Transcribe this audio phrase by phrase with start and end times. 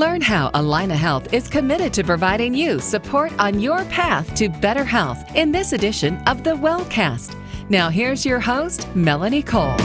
[0.00, 4.82] Learn how Allina Health is committed to providing you support on your path to better
[4.82, 7.36] health in this edition of the Wellcast.
[7.68, 9.76] Now, here's your host, Melanie Cole.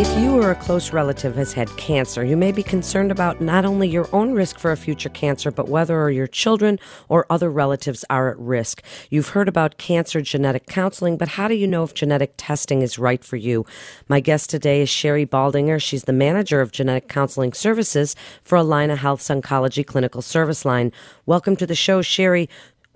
[0.00, 3.64] If you or a close relative has had cancer, you may be concerned about not
[3.64, 6.78] only your own risk for a future cancer, but whether or your children
[7.08, 8.80] or other relatives are at risk.
[9.10, 12.96] You've heard about cancer genetic counseling, but how do you know if genetic testing is
[12.96, 13.66] right for you?
[14.06, 15.82] My guest today is Shari Baldinger.
[15.82, 20.92] She's the manager of genetic counseling services for Allina Health's Oncology Clinical Service Line.
[21.26, 22.48] Welcome to the show, Shari.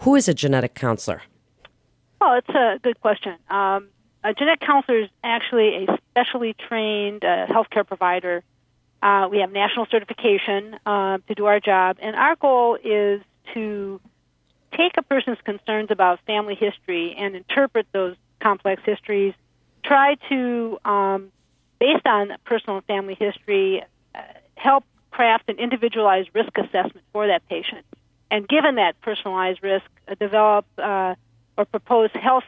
[0.03, 1.23] Who is a genetic counselor?
[2.21, 3.35] Oh, it's a good question.
[3.51, 3.89] Um,
[4.25, 8.43] a genetic counselor is actually a specially trained uh, healthcare provider.
[9.03, 13.21] Uh, we have national certification uh, to do our job, and our goal is
[13.53, 14.01] to
[14.73, 19.35] take a person's concerns about family history and interpret those complex histories.
[19.85, 21.33] Try to, um,
[21.81, 23.83] based on personal and family history,
[24.15, 24.21] uh,
[24.57, 27.85] help craft an individualized risk assessment for that patient.
[28.31, 31.17] And given that personalized risk, uh, develop uh,
[31.59, 32.45] or propose health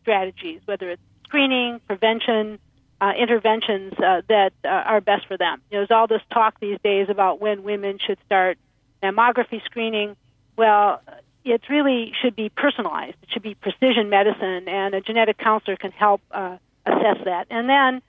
[0.00, 2.58] strategies, whether it's screening, prevention,
[3.00, 5.60] uh, interventions uh, that uh, are best for them.
[5.70, 8.58] You know, there's all this talk these days about when women should start
[9.02, 10.16] mammography screening.
[10.56, 11.00] Well,
[11.44, 13.16] it really should be personalized.
[13.22, 17.46] It should be precision medicine, and a genetic counselor can help uh, assess that.
[17.50, 18.02] And then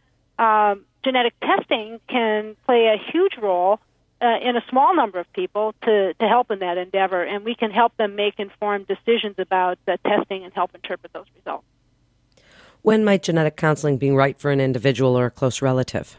[0.43, 3.79] um, genetic testing can play a huge role
[4.21, 7.55] uh, in a small number of people to, to help in that endeavor, and we
[7.55, 11.65] can help them make informed decisions about the testing and help interpret those results.
[12.81, 16.17] When might genetic counseling be right for an individual or a close relative?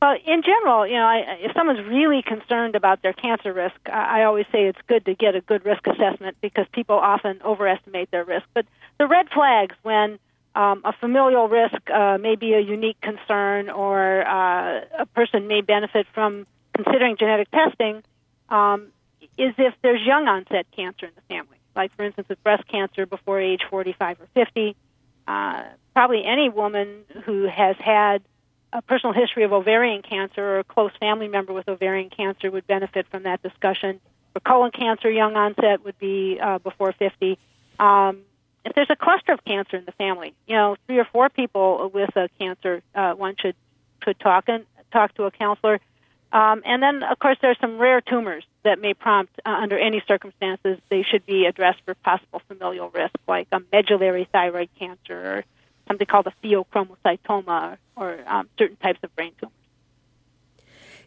[0.00, 4.22] Well, in general, you know, I, if someone's really concerned about their cancer risk, I,
[4.22, 8.10] I always say it's good to get a good risk assessment because people often overestimate
[8.10, 8.44] their risk.
[8.52, 8.66] But
[8.98, 10.18] the red flags when
[10.56, 15.60] um, a familial risk uh, may be a unique concern or uh, a person may
[15.60, 18.02] benefit from considering genetic testing
[18.48, 18.88] um,
[19.38, 23.06] is if there's young onset cancer in the family, like for instance with breast cancer
[23.06, 24.74] before age 45 or 50.
[25.28, 25.62] Uh,
[25.94, 28.22] probably any woman who has had
[28.72, 32.66] a personal history of ovarian cancer or a close family member with ovarian cancer would
[32.66, 34.00] benefit from that discussion.
[34.32, 37.38] For colon cancer, young onset would be uh, before 50.
[37.78, 38.22] Um,
[38.64, 41.90] if there's a cluster of cancer in the family, you know, three or four people
[41.92, 43.56] with a cancer, uh, one should
[44.04, 45.80] should talk and talk to a counselor.
[46.32, 49.78] Um, and then, of course, there are some rare tumors that may prompt, uh, under
[49.78, 55.44] any circumstances, they should be addressed for possible familial risk, like a medullary thyroid cancer
[55.92, 59.54] something called a pheochromocytoma or, or um, certain types of brain tumors.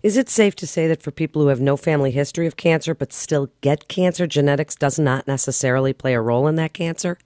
[0.04, 2.94] Is it safe to say that for people who have no family history of cancer
[2.94, 7.18] but still get cancer, genetics does not necessarily play a role in that cancer?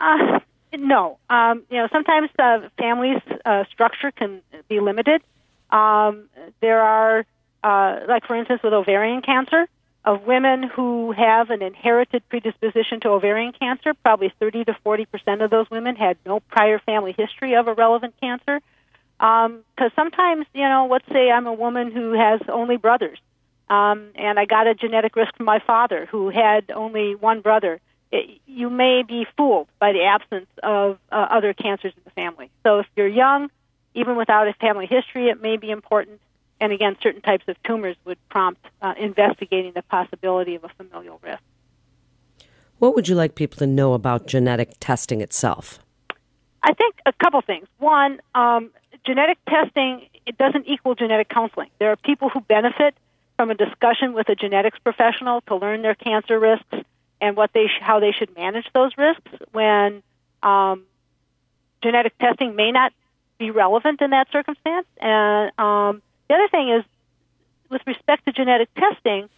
[0.00, 0.40] Uh,
[0.72, 1.18] no.
[1.28, 5.20] Um, you know, sometimes the family's uh, structure can be limited.
[5.68, 6.30] Um,
[6.60, 7.26] there are
[7.62, 9.68] uh, like for instance with ovarian cancer,
[10.04, 15.42] of women who have an inherited predisposition to ovarian cancer, probably 30 to 40 percent
[15.42, 18.60] of those women had no prior family history of a relevant cancer.
[19.18, 19.52] Because
[19.86, 23.18] um, sometimes, you know, let's say I'm a woman who has only brothers,
[23.70, 27.80] um, and I got a genetic risk from my father who had only one brother.
[28.10, 32.50] It, you may be fooled by the absence of uh, other cancers in the family.
[32.64, 33.50] So if you're young,
[33.94, 36.20] even without a family history, it may be important
[36.62, 41.18] and again, certain types of tumors would prompt uh, investigating the possibility of a familial
[41.20, 41.42] risk.
[42.78, 45.80] What would you like people to know about genetic testing itself?
[46.62, 47.66] I think a couple things.
[47.78, 48.70] One, um,
[49.04, 51.70] genetic testing it doesn't equal genetic counseling.
[51.80, 52.94] There are people who benefit
[53.36, 56.76] from a discussion with a genetics professional to learn their cancer risks
[57.20, 59.32] and what they sh- how they should manage those risks.
[59.50, 60.04] When
[60.44, 60.84] um,
[61.82, 62.92] genetic testing may not
[63.38, 66.84] be relevant in that circumstance, and um, the other thing is,
[67.68, 69.28] with respect to genetic testing,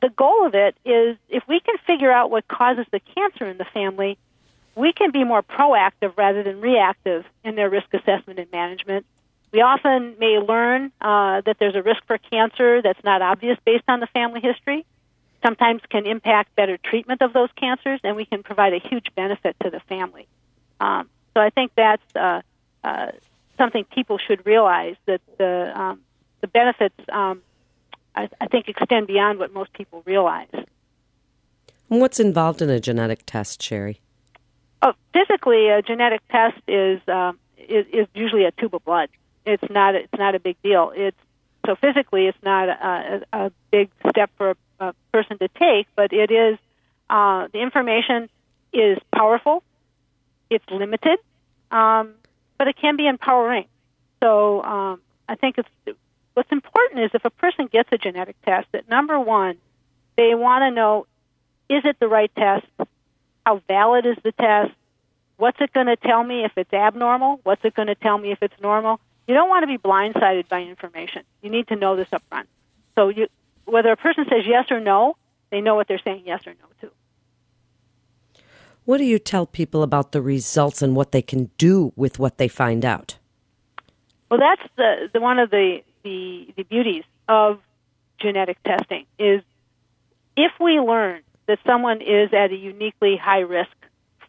[0.00, 3.58] the goal of it is if we can figure out what causes the cancer in
[3.58, 4.16] the family,
[4.74, 9.04] we can be more proactive rather than reactive in their risk assessment and management.
[9.52, 13.84] We often may learn uh, that there's a risk for cancer that's not obvious based
[13.86, 14.86] on the family history.
[15.44, 19.54] Sometimes can impact better treatment of those cancers, and we can provide a huge benefit
[19.62, 20.26] to the family.
[20.80, 22.40] Um, so I think that's uh,
[22.82, 23.10] uh,
[23.58, 26.00] something people should realize that the um,
[26.46, 27.42] the benefits, um,
[28.14, 30.48] I, I think, extend beyond what most people realize.
[31.88, 34.00] what's involved in a genetic test, Shari?
[34.82, 39.08] Oh, physically, a genetic test is, um, is is usually a tube of blood.
[39.44, 40.92] It's not it's not a big deal.
[40.94, 41.16] It's
[41.66, 45.88] so physically, it's not a, a, a big step for a, a person to take,
[45.96, 46.58] but it is
[47.10, 48.28] uh, the information
[48.72, 49.62] is powerful.
[50.50, 51.18] It's limited,
[51.70, 52.14] um,
[52.58, 53.66] but it can be empowering.
[54.22, 55.98] So um, I think it's
[56.36, 59.56] what's important is if a person gets a genetic test, that number one,
[60.18, 61.06] they want to know
[61.70, 62.66] is it the right test?
[63.46, 64.72] How valid is the test?
[65.38, 67.40] What's it going to tell me if it's abnormal?
[67.42, 69.00] What's it going to tell me if it's normal?
[69.26, 71.22] You don't want to be blindsided by information.
[71.42, 72.48] You need to know this up front.
[72.96, 73.28] So you,
[73.64, 75.16] whether a person says yes or no,
[75.50, 76.92] they know what they're saying yes or no to.
[78.84, 82.36] What do you tell people about the results and what they can do with what
[82.36, 83.16] they find out?
[84.30, 87.60] Well, that's the, the one of the, the, the beauties of
[88.20, 89.42] genetic testing is
[90.36, 93.74] if we learn that someone is at a uniquely high risk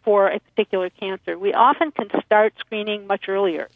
[0.03, 3.69] for a particular cancer, we often can start screening much earlier.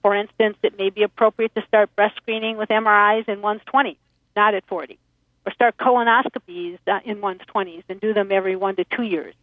[0.00, 3.98] For instance, it may be appropriate to start breast screening with MRIs in one's 20s,
[4.34, 4.98] not at 40,
[5.44, 9.34] or start colonoscopies uh, in one's 20s and do them every one to two years.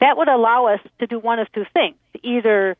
[0.00, 2.76] That would allow us to do one of two things: either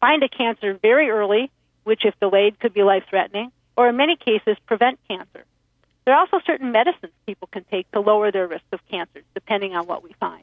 [0.00, 1.50] find a cancer very early,
[1.84, 5.44] which, if delayed, could be life-threatening, or in many cases, prevent cancer.
[6.04, 9.76] There are also certain medicines people can take to lower their risk of cancers, depending
[9.76, 10.42] on what we find.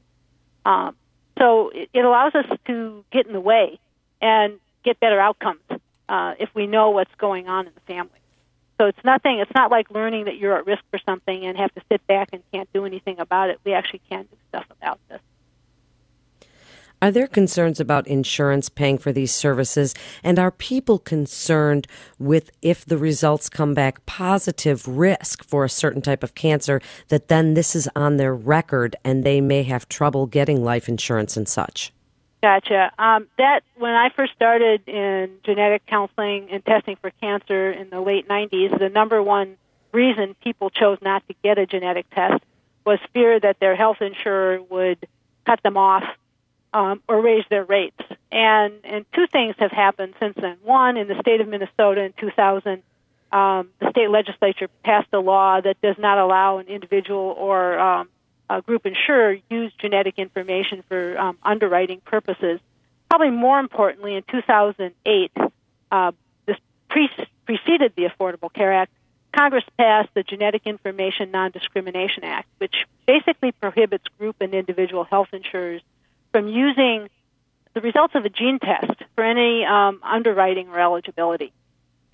[0.66, 0.96] Um,
[1.38, 3.78] so it, it allows us to get in the way
[4.22, 5.60] and get better outcomes
[6.08, 8.22] uh, if we know what's going on in the family.
[8.80, 9.40] So it's nothing.
[9.40, 12.30] It's not like learning that you're at risk for something and have to sit back
[12.32, 13.60] and can't do anything about it.
[13.66, 15.05] We actually can do stuff about this.
[17.06, 19.94] Are there concerns about insurance paying for these services?
[20.24, 21.86] And are people concerned
[22.18, 27.28] with if the results come back positive risk for a certain type of cancer, that
[27.28, 31.48] then this is on their record and they may have trouble getting life insurance and
[31.48, 31.94] such?
[32.42, 32.92] Gotcha.
[32.98, 38.02] Um, that when I first started in genetic counseling and testing for cancer in the
[38.02, 39.58] late 90s, the number one
[39.92, 42.44] reason people chose not to get a genetic test
[42.84, 45.08] was fear that their health insurer would
[45.46, 46.04] cut them off
[46.76, 48.02] um, or raise their rates.
[48.32, 50.58] And and two things have happened since then.
[50.64, 52.84] One, in the state of Minnesota in 2000,
[53.32, 58.10] um, the state legislature passed a law that does not allow an individual or um,
[58.50, 62.60] a group insurer use genetic information for um, underwriting purposes.
[63.10, 65.32] Probably more importantly, in 2008,
[65.92, 66.12] uh,
[66.46, 66.58] this
[66.90, 67.10] pre-
[67.46, 68.92] preceded the Affordable Care Act.
[69.34, 75.82] Congress passed the Genetic Information Non-Discrimination Act, which basically prohibits group and individual health insurers
[76.36, 77.08] from using
[77.74, 81.54] the results of a gene test for any um, underwriting or eligibility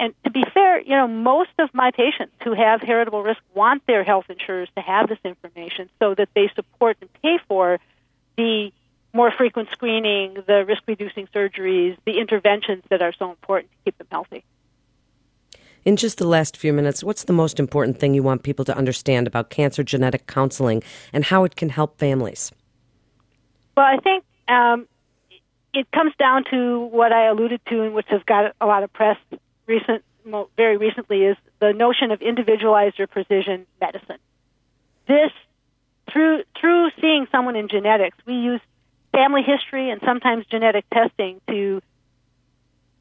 [0.02, 3.86] and to be fair, you know, most of my patients who have heritable risk want
[3.86, 7.78] their health insurers to have this information so that they support and pay for
[8.36, 8.72] the
[9.14, 13.98] more frequent screening, the risk reducing surgeries, the interventions that are so important to keep
[14.00, 14.44] them healthy.
[15.86, 18.76] In just the last few minutes, what's the most important thing you want people to
[18.76, 20.82] understand about cancer genetic counseling
[21.14, 22.52] and how it can help families?
[23.76, 24.88] Well, I think um,
[25.74, 28.92] it comes down to what I alluded to, and which has got a lot of
[28.92, 29.18] press
[29.66, 30.04] recent,
[30.58, 34.18] very recently, is the notion of individualized or precision medicine.
[35.08, 35.32] This,
[36.12, 38.62] through through seeing someone in genetics, we use
[39.14, 41.82] family history and sometimes genetic testing to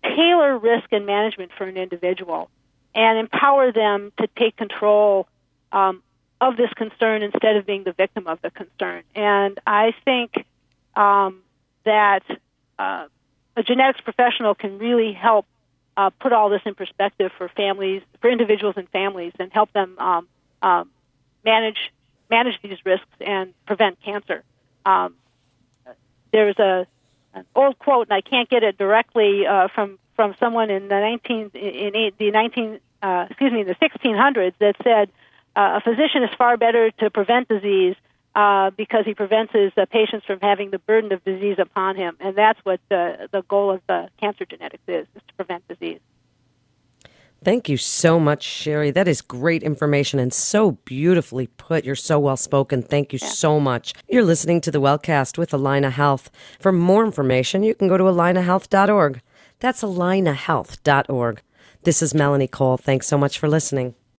[0.02, 2.50] tailor risk and management for an individual
[2.94, 5.26] and empower them to take control
[5.72, 6.02] um,
[6.40, 9.02] of this concern instead of being the victim of the concern.
[9.14, 10.32] And I think
[10.96, 11.42] um,
[11.84, 12.22] that
[12.78, 13.06] uh,
[13.56, 15.46] a genetics professional can really help
[15.96, 19.98] uh, put all this in perspective for families, for individuals and families, and help them
[19.98, 20.28] um,
[20.62, 20.90] um,
[21.44, 21.92] manage
[22.30, 24.44] manage these risks and prevent cancer.
[24.86, 25.16] Um,
[26.32, 26.86] there's a
[27.34, 31.00] an old quote, and I can't get it directly uh, from from someone in the
[31.00, 35.10] 19 in the 19 uh, excuse me the 1600s that said
[35.56, 37.96] uh, a physician is far better to prevent disease
[38.34, 42.16] uh, because he prevents his uh, patients from having the burden of disease upon him,
[42.20, 46.00] and that's what uh, the goal of the cancer genetics is: is to prevent disease.
[47.42, 48.90] Thank you so much, Shari.
[48.90, 51.86] That is great information and so beautifully put.
[51.86, 52.82] You're so well spoken.
[52.82, 53.28] Thank you yeah.
[53.28, 53.94] so much.
[54.08, 56.30] You're listening to the Wellcast with Allina Health.
[56.58, 59.22] For more information, you can go to allinahealth.org.
[59.58, 61.42] That's allinahealth.org.
[61.82, 62.76] This is Melanie Cole.
[62.76, 63.94] Thanks so much for listening.